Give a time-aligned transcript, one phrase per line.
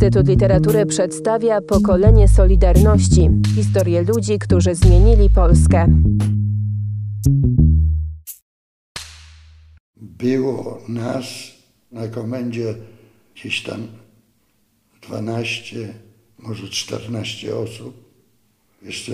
[0.00, 5.86] Instytut Literatury przedstawia pokolenie Solidarności historię ludzi, którzy zmienili Polskę.
[9.96, 11.24] Było nas
[11.92, 12.74] na komendzie
[13.34, 13.86] gdzieś tam
[15.02, 15.94] 12,
[16.38, 18.04] może 14 osób,
[18.82, 19.12] jeszcze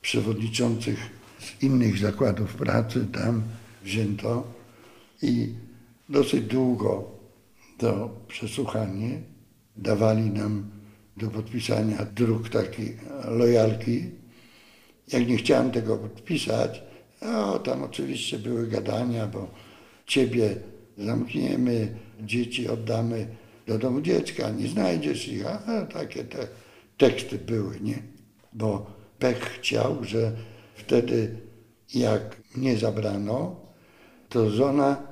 [0.00, 3.42] przewodniczących z innych zakładów pracy tam
[3.84, 4.44] wzięto
[5.22, 5.52] i
[6.08, 7.04] dosyć długo
[7.78, 9.35] to przesłuchanie
[9.76, 10.70] dawali nam
[11.16, 12.92] do podpisania druk taki
[13.24, 14.10] lojalki.
[15.08, 16.82] Jak nie chciałem tego podpisać,
[17.20, 19.48] o, tam oczywiście były gadania, bo
[20.06, 20.56] ciebie
[20.98, 23.26] zamkniemy, dzieci oddamy
[23.66, 26.48] do domu dziecka, nie znajdziesz ich, a takie te
[26.96, 28.02] teksty były, nie?
[28.52, 28.86] Bo
[29.18, 30.32] pech chciał, że
[30.74, 31.36] wtedy
[31.94, 33.56] jak mnie zabrano,
[34.28, 35.02] to żona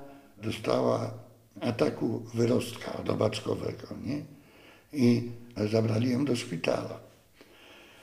[0.42, 1.14] dostała
[1.60, 4.24] ataku wyrostka dobaczkowego, nie?
[4.94, 5.30] I
[5.70, 7.00] zabrali ją do szpitala.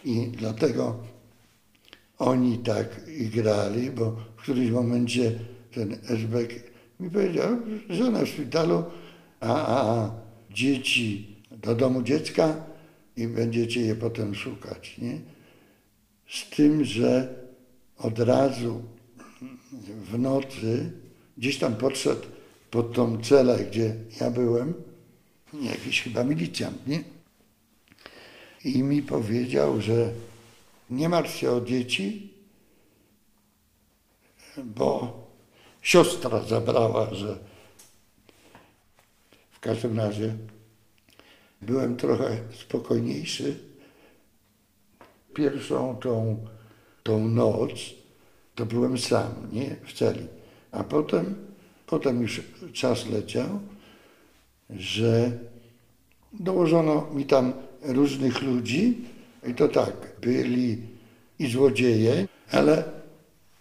[0.05, 0.97] I dlatego
[2.17, 3.01] oni tak
[3.33, 5.39] grali, bo w którymś momencie
[5.73, 7.57] ten Esbek mi powiedział,
[7.89, 8.83] żona w szpitalu,
[9.39, 10.11] a, a, a
[10.51, 12.55] dzieci do domu dziecka
[13.17, 14.97] i będziecie je potem szukać.
[14.97, 15.19] Nie?
[16.29, 17.35] Z tym, że
[17.97, 18.81] od razu
[20.11, 20.91] w nocy
[21.37, 22.27] gdzieś tam podszedł
[22.71, 24.73] pod tą celę, gdzie ja byłem,
[25.53, 27.03] jakiś chyba milicjant, nie?
[28.65, 30.13] I mi powiedział, że
[30.89, 32.33] nie martw się o dzieci,
[34.57, 35.21] bo
[35.81, 37.37] siostra zabrała, że
[39.51, 40.35] w każdym razie
[41.61, 43.59] byłem trochę spokojniejszy.
[45.33, 46.45] Pierwszą tą,
[47.03, 47.71] tą noc
[48.55, 50.27] to byłem sam, nie, w celi.
[50.71, 51.35] A potem,
[51.87, 52.41] potem już
[52.73, 53.59] czas leciał,
[54.77, 55.31] że
[56.33, 58.97] dołożono mi tam różnych ludzi
[59.47, 60.77] i to tak, byli
[61.39, 62.83] i złodzieje, ale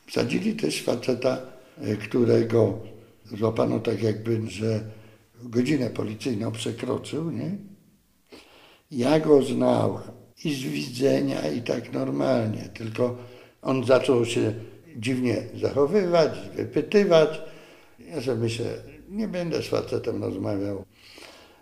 [0.06, 1.38] wsadzili też faceta,
[2.02, 2.78] którego
[3.24, 4.80] złapano tak jakby, że
[5.42, 7.50] godzinę policyjną przekroczył, nie?
[8.90, 10.02] Ja go znałem
[10.44, 13.16] i z widzenia i tak normalnie, tylko
[13.62, 14.54] on zaczął się
[14.96, 17.40] dziwnie zachowywać, wypytywać.
[17.98, 18.64] Ja sobie myślę,
[19.10, 20.84] nie będę z facetem rozmawiał.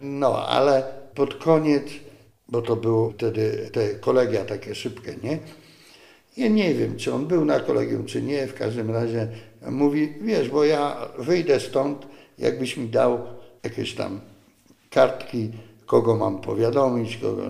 [0.00, 0.82] No, ale
[1.14, 1.84] pod koniec,
[2.48, 5.38] bo to było wtedy te kolegia takie szybkie, nie?
[6.36, 9.28] Ja nie wiem, czy on był na kolegium, czy nie, w każdym razie
[9.70, 12.06] mówi, wiesz, bo ja wyjdę stąd,
[12.38, 13.18] jakbyś mi dał
[13.62, 14.20] jakieś tam
[14.90, 15.50] kartki,
[15.86, 17.42] kogo mam powiadomić, kogo,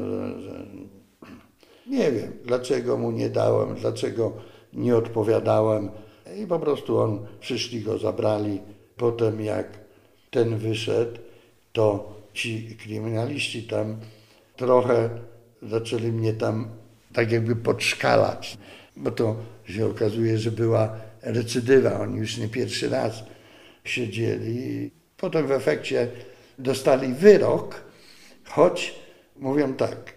[1.87, 4.33] nie wiem, dlaczego mu nie dałem, dlaczego
[4.73, 5.91] nie odpowiadałem
[6.37, 8.61] i po prostu on, przyszli go, zabrali.
[8.97, 9.88] Potem jak
[10.31, 11.19] ten wyszedł,
[11.73, 14.01] to ci kryminaliści tam
[14.57, 15.11] trochę
[15.63, 16.69] zaczęli mnie tam
[17.13, 18.59] tak jakby podszkalać,
[18.97, 19.37] bo to
[19.69, 22.01] się okazuje, że była recydywa.
[22.01, 23.23] Oni już nie pierwszy raz
[23.85, 24.91] siedzieli.
[25.17, 26.09] Potem w efekcie
[26.59, 27.81] dostali wyrok,
[28.45, 28.95] choć
[29.37, 30.15] mówią tak,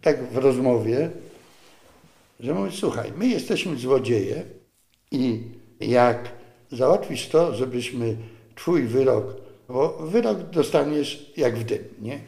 [0.00, 1.10] tak w rozmowie,
[2.40, 4.42] że mówię, słuchaj, my jesteśmy złodzieje
[5.10, 5.42] i
[5.80, 6.32] jak
[6.72, 8.16] załatwisz to, żebyśmy
[8.54, 12.20] twój wyrok, bo wyrok dostaniesz jak w dym, nie?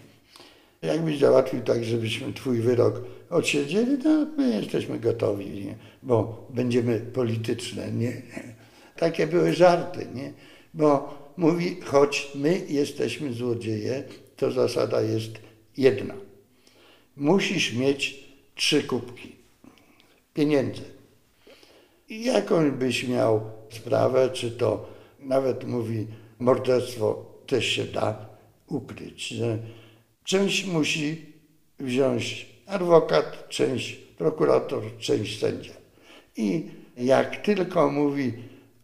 [0.83, 5.75] Jakbyś załatwił tak, żebyśmy twój wyrok odsiedzieli, to my jesteśmy gotowi, nie?
[6.03, 8.23] bo będziemy polityczne, nie?
[8.97, 10.33] Takie były żarty, nie?
[10.75, 14.05] Bo mówi, choć my jesteśmy złodzieje,
[14.37, 15.31] to zasada jest
[15.77, 16.15] jedna.
[17.17, 18.25] Musisz mieć
[18.55, 19.37] trzy kubki
[20.35, 20.83] pieniędzy.
[22.09, 24.89] I jaką byś miał sprawę, czy to
[25.21, 26.07] nawet mówi,
[26.39, 28.27] morderstwo też się da
[28.67, 29.35] ukryć,
[30.25, 31.27] część musi
[31.79, 35.73] wziąć adwokat, część prokurator, część sędzia.
[36.37, 36.65] I
[36.97, 38.33] jak tylko mówi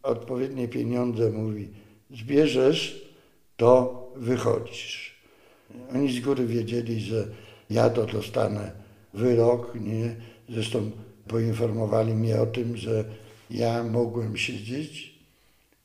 [0.03, 1.67] odpowiednie pieniądze, mówi
[2.11, 3.05] zbierzesz,
[3.57, 5.15] to wychodzisz.
[5.95, 7.27] Oni z góry wiedzieli, że
[7.69, 8.71] ja to dostanę
[9.13, 10.15] wyrok, nie?
[10.49, 10.91] Zresztą
[11.27, 13.05] poinformowali mnie o tym, że
[13.49, 15.13] ja mogłem siedzieć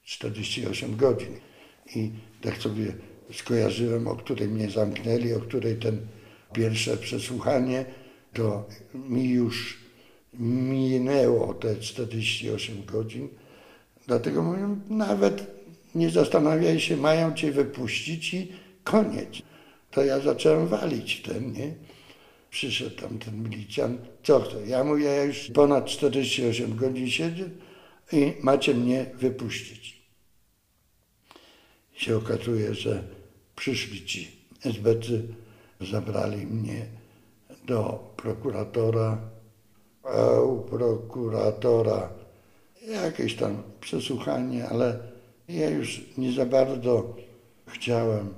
[0.04, 1.36] 48 godzin.
[1.96, 2.92] I tak sobie
[3.32, 5.98] skojarzyłem, o której mnie zamknęli, o której ten
[6.52, 7.84] pierwsze przesłuchanie,
[8.32, 9.78] to mi już
[10.34, 13.28] minęło te 48 godzin.
[14.06, 15.46] Dlatego mówię, nawet
[15.94, 18.52] nie zastanawiaj się, mają cię wypuścić i
[18.84, 19.28] koniec.
[19.90, 21.74] To ja zacząłem walić ten, nie?
[22.50, 24.66] Przyszedł tam ten milicjant, co chce?
[24.66, 27.44] Ja mówię, ja już ponad 48 godzin siedzę
[28.12, 29.97] i macie mnie wypuścić.
[31.98, 33.02] Się okazuje, że
[33.56, 34.30] przyszli ci
[34.64, 35.06] SBC
[35.80, 36.86] zabrali mnie
[37.66, 39.18] do prokuratora,
[40.02, 42.10] a u prokuratora
[42.88, 44.98] jakieś tam przesłuchanie, ale
[45.48, 47.16] ja już nie za bardzo
[47.66, 48.34] chciałem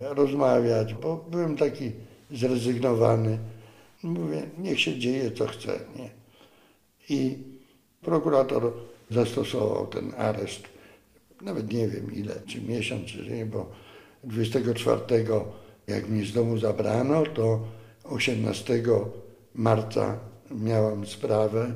[0.00, 1.92] rozmawiać, bo byłem taki
[2.30, 3.38] zrezygnowany.
[4.02, 5.80] Mówię, niech się dzieje co chce.
[5.96, 6.10] Nie?
[7.08, 7.38] I
[8.00, 8.72] prokurator
[9.10, 10.77] zastosował ten areszt.
[11.42, 13.70] Nawet nie wiem ile, czy miesiąc, czy nie, bo
[14.24, 15.00] 24
[15.86, 17.60] jak mnie z domu zabrano, to
[18.04, 18.82] 18
[19.54, 20.18] marca
[20.50, 21.72] miałem sprawę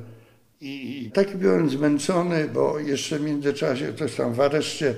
[0.61, 4.95] i taki byłem zmęczony, bo jeszcze w międzyczasie coś tam w areszcie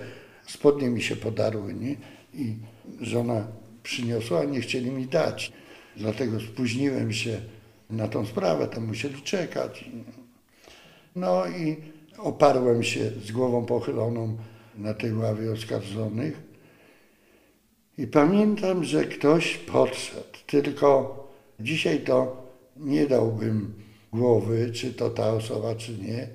[0.48, 1.96] spodnie mi się podarły, nie?
[2.34, 2.56] I
[3.02, 3.48] żona
[3.84, 5.52] przyniosła, nie chcieli mi dać.
[5.98, 7.42] Dlatego spóźniłem się
[7.90, 9.90] na tą sprawę, tam musieli czekać.
[11.16, 11.78] No i
[12.18, 14.38] oparłem się z głową pochyloną
[14.78, 16.42] na tej ławie oskarżonych.
[17.98, 21.20] I pamiętam, że ktoś podszedł, tylko
[21.60, 22.46] dzisiaj to
[22.78, 23.74] nie dałbym
[24.14, 26.28] głowy, czy to ta osoba, czy nie,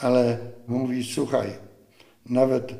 [0.00, 0.38] ale
[0.68, 1.50] mówi, słuchaj,
[2.26, 2.74] nawet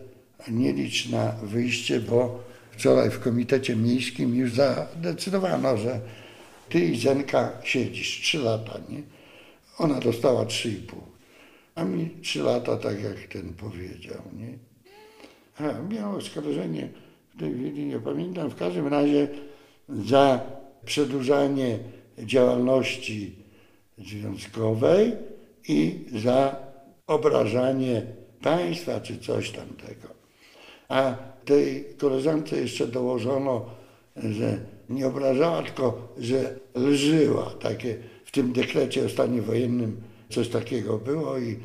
[0.48, 6.00] nie licz na wyjście, bo wczoraj w komitecie miejskim już zadecydowano, że
[6.68, 9.02] ty i Zenka siedzisz trzy lata, nie?
[9.78, 11.02] Ona dostała trzy i pół,
[11.74, 14.65] a mi trzy lata, tak jak ten powiedział, nie?
[15.58, 16.88] A, miał oskarżenie,
[17.34, 19.28] w tej chwili nie pamiętam, w każdym razie
[19.88, 20.40] za
[20.84, 21.78] przedłużanie
[22.18, 23.34] działalności
[23.98, 25.12] związkowej
[25.68, 26.56] i za
[27.06, 28.02] obrażanie
[28.42, 30.08] państwa czy coś tamtego.
[30.88, 31.14] A
[31.44, 33.66] tej koleżance jeszcze dołożono,
[34.16, 37.50] że nie obrażała, tylko że lżyła.
[37.60, 40.00] Takie w tym dekrecie o stanie wojennym
[40.30, 41.56] coś takiego było i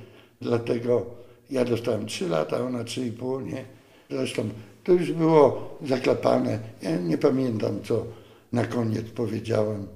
[0.42, 1.06] dlatego
[1.50, 3.81] ja dostałem 3 lata, ona 3,5, nie?
[4.12, 4.50] Zresztą
[4.84, 6.60] to już było zaklepane.
[6.82, 8.06] Ja nie pamiętam, co
[8.52, 9.88] na koniec powiedziałem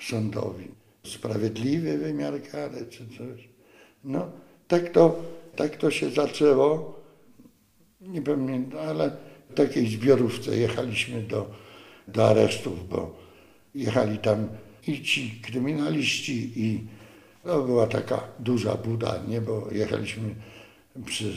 [0.00, 0.68] sądowi
[1.04, 3.48] sprawiedliwy wymiar kary czy coś.
[4.04, 4.30] No,
[4.68, 5.22] tak to,
[5.56, 7.00] tak to się zaczęło.
[8.00, 9.16] Nie pamiętam, ale
[9.50, 11.50] w takiej zbiorówce jechaliśmy do,
[12.08, 13.16] do aresztów, bo
[13.74, 14.48] jechali tam
[14.86, 16.86] i ci kryminaliści i
[17.44, 19.40] to była taka duża buda, nie?
[19.40, 20.34] bo jechaliśmy
[21.04, 21.34] przez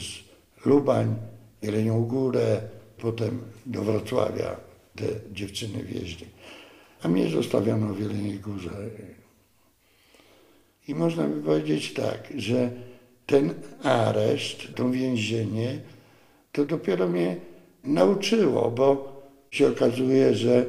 [0.66, 1.16] Lubań,
[1.62, 2.62] Jelenią Górę,
[2.98, 4.56] potem do Wrocławia
[4.96, 6.26] te dziewczyny wjeździ.
[7.02, 8.90] A mnie zostawiono w Jeleniej Górze.
[10.88, 12.72] I można by powiedzieć tak, że
[13.26, 13.54] ten
[13.84, 15.80] areszt, to więzienie,
[16.52, 17.36] to dopiero mnie
[17.84, 19.20] nauczyło, bo
[19.52, 20.66] się okazuje, że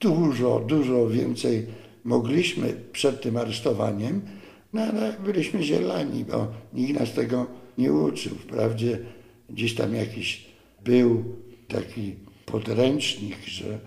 [0.00, 1.66] dużo, dużo więcej
[2.04, 4.22] mogliśmy przed tym aresztowaniem,
[4.72, 7.46] no ale byliśmy zielani, bo nikt nas tego
[7.78, 8.34] nie uczył.
[8.34, 8.98] Wprawdzie
[9.50, 10.46] gdzieś tam jakiś
[10.84, 11.24] był
[11.68, 12.14] taki
[12.46, 13.78] podręcznik, że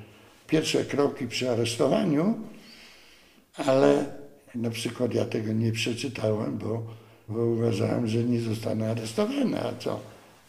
[0.48, 2.40] pierwsze kroki przy aresztowaniu,
[3.56, 4.06] ale
[4.56, 6.84] na przykład ja tego nie przeczytałem, bo,
[7.28, 9.62] bo uważałem, że nie zostanę aresztowany.
[9.62, 10.00] A co?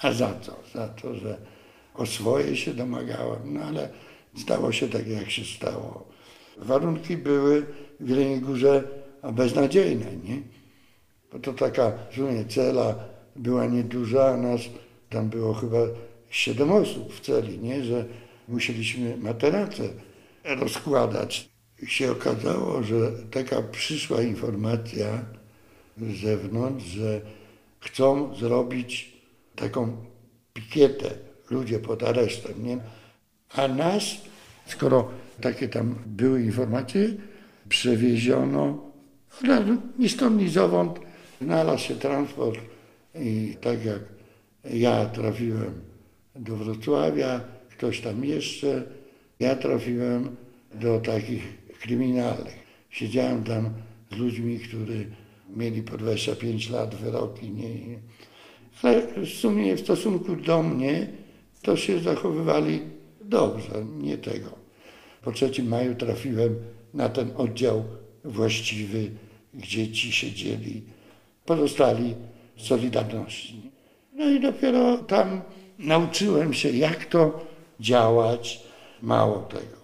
[0.00, 0.56] A za co?
[0.74, 1.38] Za to, że
[1.94, 3.54] o swoje się domagałem.
[3.54, 3.88] No ale
[4.36, 6.06] stało się tak, jak się stało.
[6.56, 7.66] Warunki były
[8.00, 8.84] w Jeleniej Górze
[9.32, 10.42] beznadziejne, nie?
[11.32, 12.94] Bo to taka, zupełnie cela
[13.36, 14.60] była nieduża, a nas
[15.10, 15.78] tam było chyba
[16.30, 17.84] siedem osób w celi, nie?
[17.84, 18.04] Że
[18.48, 19.82] musieliśmy materace
[20.44, 21.50] rozkładać
[21.86, 25.24] się okazało, że taka przyszła informacja
[25.98, 27.20] z zewnątrz, że
[27.80, 29.12] chcą zrobić
[29.56, 29.96] taką
[30.52, 31.10] pikietę,
[31.50, 32.78] ludzie pod aresztem, nie?
[33.54, 34.02] A nas,
[34.66, 35.08] skoro
[35.40, 37.08] takie tam były informacje,
[37.68, 38.90] przewieziono
[39.40, 40.98] od razu, ni stąd, ni zowąd,
[41.40, 42.60] znalazł się transport
[43.14, 44.19] i tak jak
[44.64, 45.80] ja trafiłem
[46.36, 47.40] do Wrocławia,
[47.70, 48.82] ktoś tam jeszcze,
[49.40, 50.36] ja trafiłem
[50.74, 51.42] do takich
[51.80, 52.58] kryminalnych.
[52.90, 53.70] Siedziałem tam
[54.12, 55.06] z ludźmi, którzy
[55.56, 57.50] mieli po 25 lat wyroki.
[57.50, 57.98] Nie, nie.
[58.82, 61.06] Ale w sumie w stosunku do mnie
[61.62, 62.80] to się zachowywali
[63.24, 64.50] dobrze, nie tego.
[65.22, 66.56] Po 3 maju trafiłem
[66.94, 67.84] na ten oddział
[68.24, 69.10] właściwy,
[69.54, 70.82] gdzie ci siedzieli
[71.44, 72.14] pozostali
[72.56, 73.70] Solidarności.
[74.20, 75.40] No i dopiero tam
[75.78, 77.46] nauczyłem się, jak to
[77.80, 78.62] działać.
[79.02, 79.80] Mało tego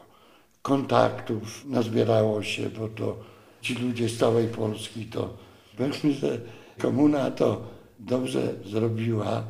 [0.62, 3.16] kontaktów nazbierało się, bo to
[3.60, 5.36] ci ludzie z całej Polski to,
[5.76, 6.40] powiedzmy, że
[6.78, 7.62] komuna to
[7.98, 9.44] dobrze zrobiła,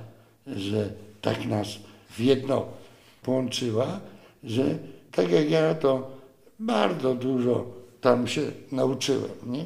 [0.47, 1.69] że tak nas
[2.11, 2.67] w jedno
[3.23, 4.01] połączyła,
[4.45, 4.79] że
[5.13, 6.11] tak jak ja to
[6.59, 7.67] bardzo dużo
[8.01, 9.65] tam się nauczyłem, nie?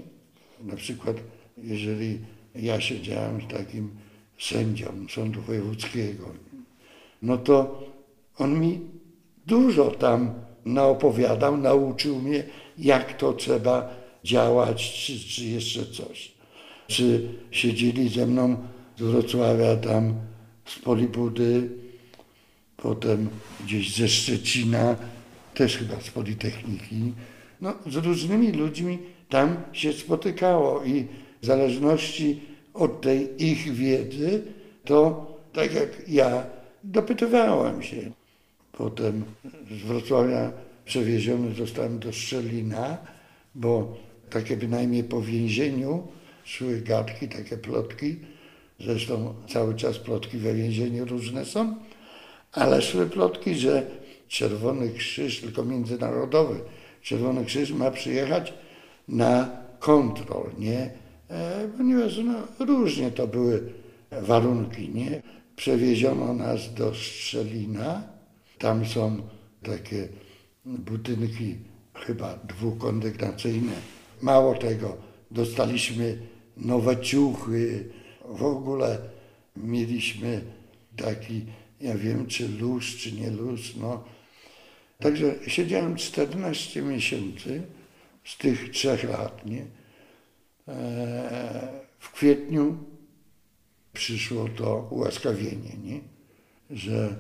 [0.61, 1.17] Na przykład,
[1.59, 2.19] jeżeli
[2.55, 3.91] ja siedziałem z takim
[4.41, 6.25] sędzią Sądu Wojewódzkiego,
[7.23, 7.83] no to
[8.39, 8.81] on mi
[9.47, 12.45] dużo tam naopowiadał, nauczył mnie,
[12.79, 13.95] jak to trzeba
[14.25, 16.33] działać, czy, czy jeszcze coś.
[16.87, 18.57] Czy siedzieli ze mną
[18.99, 20.15] z Wrocławia tam
[20.65, 21.71] z Polibudy,
[22.77, 23.29] potem
[23.65, 24.97] gdzieś ze Szczecina,
[25.55, 27.13] też chyba z Politechniki.
[27.61, 31.07] No, z różnymi ludźmi tam się spotykało i
[31.43, 32.41] w zależności
[32.75, 34.43] od tej ich wiedzy,
[34.85, 36.47] to tak jak ja
[36.85, 38.11] dopytywałem się.
[38.73, 39.25] Potem
[39.71, 40.53] z Wrocławia
[40.85, 42.99] przewieziony zostałem do Szczelina,
[43.55, 43.97] bo
[44.31, 46.07] takie bynajmniej po więzieniu
[46.45, 48.17] szły gadki, takie plotki.
[48.81, 51.77] Zresztą cały czas plotki we więzieniu różne są,
[52.53, 53.87] ale szły plotki, że
[54.29, 56.61] Czerwony Krzyż, tylko międzynarodowy,
[57.03, 58.55] Czerwony Krzyż ma przyjechać
[59.09, 60.91] na kontrol, nie?
[61.31, 63.73] E, ponieważ no, różnie to były
[64.11, 65.23] warunki, nie?
[65.57, 68.03] Przewieziono nas do Strzelina,
[68.59, 69.17] tam są
[69.63, 70.09] takie
[70.65, 71.57] budynki
[71.95, 73.73] chyba dwukondygnacyjne.
[74.23, 74.97] Mało tego,
[75.31, 76.19] dostaliśmy
[76.57, 77.91] nowe ciuchy,
[78.25, 78.99] w ogóle
[79.57, 80.41] mieliśmy
[80.97, 81.47] taki,
[81.81, 84.05] ja wiem czy luz, czy nie luz, no.
[84.99, 87.63] Także siedziałem 14 miesięcy
[88.25, 89.80] z tych trzech lat, nie?
[91.99, 92.79] W kwietniu
[93.93, 96.01] przyszło to ułaskawienie, nie?
[96.71, 97.15] że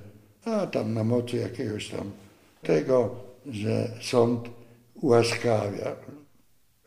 [0.45, 2.11] a tam na mocy jakiegoś tam
[2.63, 3.17] tego,
[3.47, 4.49] że sąd
[4.95, 5.97] ułaskawia.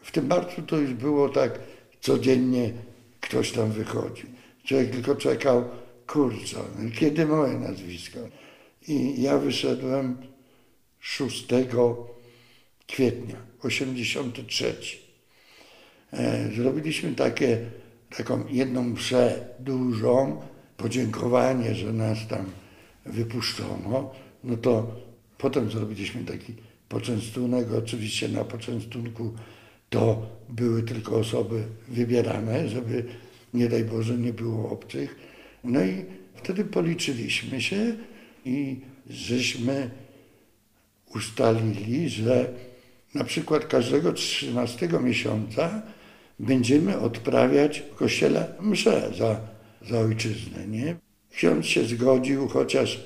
[0.01, 1.59] W tym marcu to już było tak
[2.01, 2.73] codziennie
[3.21, 4.29] ktoś tam wychodził.
[4.65, 5.63] Człowiek tylko czekał,
[6.07, 6.57] kurczę,
[6.99, 8.19] kiedy moje nazwisko?
[8.87, 10.17] I ja wyszedłem
[10.99, 11.47] 6
[12.87, 14.75] kwietnia 83.
[16.13, 17.57] E, zrobiliśmy takie,
[18.17, 20.41] taką jedną mszę dużą,
[20.77, 22.45] podziękowanie, że nas tam
[23.05, 24.11] wypuszczono.
[24.43, 24.95] No to
[25.37, 26.53] potem zrobiliśmy taki
[26.89, 27.67] poczęstunek.
[27.77, 29.33] Oczywiście na poczęstunku
[29.89, 33.05] to były tylko osoby wybierane, żeby
[33.53, 35.15] nie daj Boże nie było obcych.
[35.63, 36.05] No i
[36.35, 37.95] wtedy policzyliśmy się
[38.45, 38.79] i
[39.09, 39.89] żeśmy
[41.15, 42.53] ustalili, że
[43.15, 45.81] na przykład każdego 13 miesiąca
[46.39, 49.39] będziemy odprawiać w kościele mszę za,
[49.89, 50.67] za ojczyznę.
[50.67, 50.95] Nie?
[51.31, 52.99] Ksiądz się zgodził, chociaż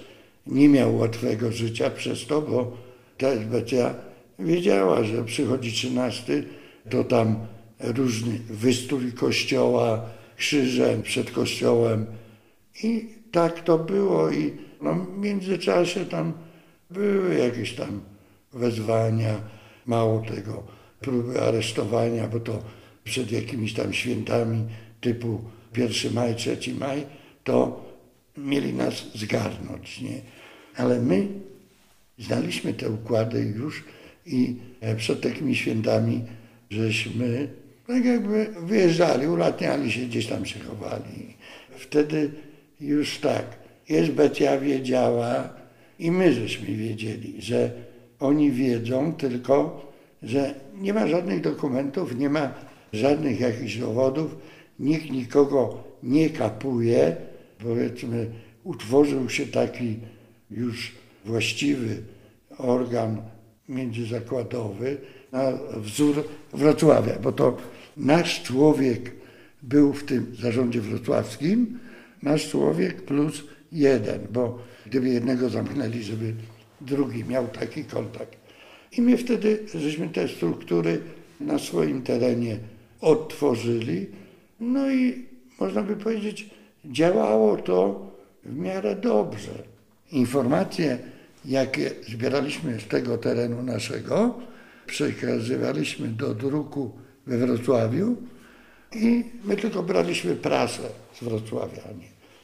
[0.47, 2.77] nie miał łatwego życia przez to, bo
[3.17, 3.95] ta Elżbieta
[4.39, 6.43] wiedziała, że przychodzi 13,
[6.89, 7.35] to tam
[7.79, 10.01] różny wystrój kościoła,
[10.37, 12.05] krzyżem przed kościołem.
[12.83, 16.33] I tak to było i no, w międzyczasie tam
[16.91, 18.01] były jakieś tam
[18.53, 19.35] wezwania,
[19.85, 20.63] mało tego,
[20.99, 22.59] próby aresztowania, bo to
[23.07, 24.63] przed jakimiś tam świętami
[25.01, 25.41] typu
[25.77, 27.05] 1 maj, 3 maj,
[27.43, 27.85] to
[28.37, 30.21] mieli nas zgarnąć, nie?
[30.75, 31.27] Ale my
[32.19, 33.83] znaliśmy te układy już
[34.25, 36.21] i e, przed takimi świętami
[36.69, 37.47] żeśmy
[37.87, 41.35] tak jakby wyjeżdżali, ulatniali się, gdzieś tam się chowali.
[41.77, 42.31] Wtedy
[42.79, 43.45] już tak,
[43.89, 45.49] Jezbetia wiedziała
[45.99, 47.71] i my żeśmy wiedzieli, że
[48.19, 49.85] oni wiedzą tylko,
[50.23, 52.53] że nie ma żadnych dokumentów, nie ma
[52.93, 54.35] żadnych jakichś dowodów,
[54.79, 57.15] nikt nikogo nie kapuje,
[57.59, 58.31] powiedzmy,
[58.63, 59.99] utworzył się taki
[60.51, 60.91] już
[61.25, 62.01] właściwy
[62.57, 63.21] organ
[63.69, 64.97] międzyzakładowy
[65.31, 67.57] na wzór Wrocławia, bo to
[67.97, 69.11] nasz człowiek
[69.63, 71.79] był w tym zarządzie wrocławskim,
[72.23, 76.33] nasz człowiek plus jeden, bo gdyby jednego zamknęli, żeby
[76.81, 78.37] drugi miał taki kontakt.
[78.91, 81.01] I my wtedy żeśmy te struktury
[81.39, 82.57] na swoim terenie
[83.01, 84.07] odtworzyli.
[84.59, 85.25] No i
[85.59, 86.49] można by powiedzieć,
[86.85, 88.07] działało to
[88.43, 89.63] w miarę dobrze.
[90.11, 90.97] Informacje,
[91.45, 94.39] jakie zbieraliśmy z tego terenu naszego,
[94.85, 96.91] przekazywaliśmy do druku
[97.27, 98.15] we Wrocławiu
[98.95, 100.81] i my tylko braliśmy prasę
[101.13, 101.81] z Wrocławia.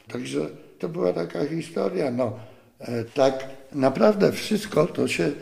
[0.08, 2.10] Także to była taka historia.
[2.10, 2.38] No,
[2.78, 5.32] e, tak naprawdę wszystko to się,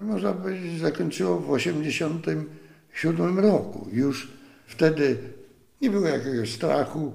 [0.00, 3.88] można powiedzieć, zakończyło w 1987 roku.
[3.92, 4.28] Już
[4.72, 5.18] wtedy
[5.80, 7.12] nie było jakiegoś strachu.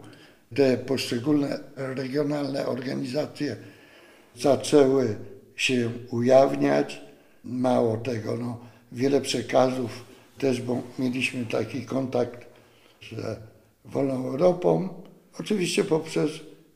[0.56, 3.56] Te poszczególne regionalne organizacje
[4.36, 5.16] zaczęły
[5.56, 7.02] się ujawniać.
[7.44, 8.60] Mało tego, no,
[8.92, 10.06] wiele przekazów
[10.38, 12.46] też, bo mieliśmy taki kontakt
[13.12, 13.40] z
[13.86, 14.90] Wolną Europą,
[15.40, 16.32] oczywiście poprzez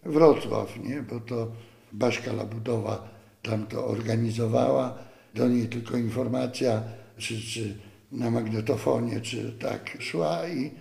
[0.05, 1.01] Wrocław, nie?
[1.01, 1.51] bo to
[1.91, 3.09] Baśka Labudowa
[3.41, 4.97] tam to organizowała,
[5.35, 6.83] do niej tylko informacja,
[7.17, 7.75] czy, czy
[8.11, 10.71] na magnetofonie, czy tak szła i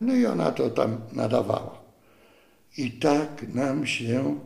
[0.00, 1.80] no i ona to tam nadawała.
[2.78, 4.40] I tak nam się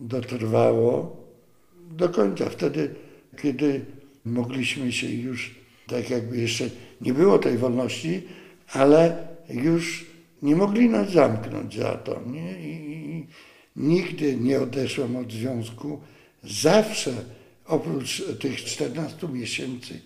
[0.00, 1.16] dotrwało
[1.90, 2.50] do końca.
[2.50, 2.94] Wtedy,
[3.42, 3.84] kiedy
[4.24, 5.54] mogliśmy się już,
[5.86, 6.64] tak jakby jeszcze
[7.00, 8.22] nie było tej wolności,
[8.72, 10.06] ale już
[10.42, 12.20] nie mogli nas zamknąć za to.
[12.26, 12.52] Nie?
[12.52, 13.26] I,
[13.76, 16.00] nigdy nie odeszłam od związku.
[16.44, 17.12] Zawsze,
[17.66, 20.00] oprócz tych 14 miesięcy,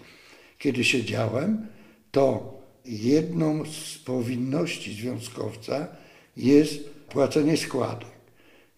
[0.58, 1.66] kiedy siedziałem,
[2.10, 5.88] to jedną z powinności związkowca
[6.36, 8.08] jest płacenie składek,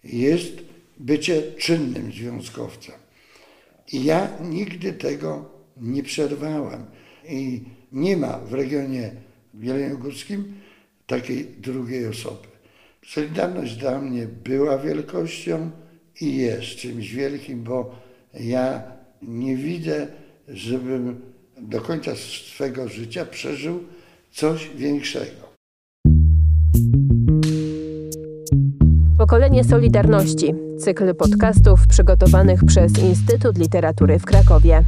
[0.05, 0.53] jest
[0.99, 2.95] bycie czynnym związkowcem.
[3.93, 6.87] I ja nigdy tego nie przerwałem.
[7.29, 7.61] I
[7.93, 9.13] nie ma w regionie
[9.55, 10.55] wieleniogórskim
[11.07, 12.49] takiej drugiej osoby.
[13.07, 15.71] Solidarność dla mnie była wielkością
[16.21, 17.95] i jest czymś wielkim, bo
[18.41, 18.83] ja
[19.23, 20.07] nie widzę,
[20.49, 21.21] żebym
[21.63, 23.81] do końca swego życia przeżył
[24.31, 25.51] coś większego.
[29.19, 30.55] Pokolenie Solidarności.
[30.79, 34.85] Cykl podcastów przygotowanych przez Instytut Literatury w Krakowie.